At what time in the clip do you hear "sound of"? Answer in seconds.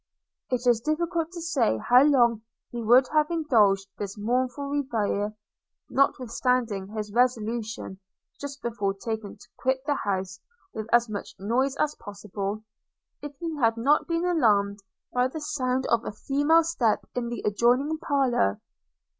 15.39-16.03